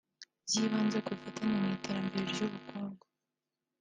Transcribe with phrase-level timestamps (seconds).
[0.47, 3.01] byibanze ku bufatanye mu iterambere ry’ubukungu